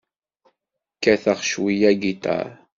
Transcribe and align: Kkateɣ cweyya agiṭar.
Kkateɣ 0.95 1.39
cweyya 1.49 1.89
agiṭar. 1.93 2.47